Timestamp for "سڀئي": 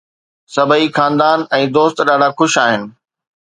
0.53-0.85